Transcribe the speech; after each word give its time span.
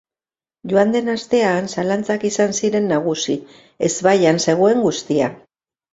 Joan 0.71 0.93
den 0.95 1.11
astean, 1.15 1.67
zalantzak 1.75 2.25
izan 2.31 2.57
ziren 2.61 2.89
nagusi, 2.95 3.35
ezbaian 3.89 4.45
zegoen 4.47 4.83
guztia. 4.87 5.29